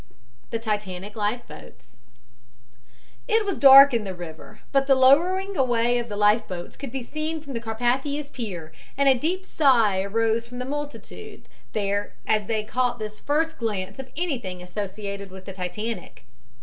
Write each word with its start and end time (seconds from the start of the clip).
THE 0.49 0.57
TITANIC 0.57 1.15
LIFE 1.15 1.45
BOATS 1.47 1.97
It 3.27 3.45
was 3.45 3.59
dark 3.59 3.93
in 3.93 4.03
the 4.03 4.15
river, 4.15 4.61
but 4.71 4.87
the 4.87 4.95
lowering 4.95 5.55
away 5.55 5.99
of 5.99 6.09
the 6.09 6.17
life 6.17 6.47
boats 6.47 6.75
could 6.75 6.91
be 6.91 7.03
seen 7.03 7.39
from 7.39 7.53
the 7.53 7.59
Carpathia's 7.59 8.31
pier, 8.31 8.71
and 8.97 9.07
a 9.07 9.13
deep 9.13 9.45
sigh 9.45 10.01
arose 10.01 10.47
from 10.47 10.57
the 10.57 10.65
multitude 10.65 11.47
there 11.73 12.13
as 12.25 12.45
they 12.47 12.63
caught 12.63 12.97
this 12.97 13.19
first 13.19 13.59
glance 13.59 13.99
of 13.99 14.09
anything 14.17 14.59
associated 14.63 15.29
with 15.29 15.45
the 15.45 15.53
Titanic. 15.53 16.25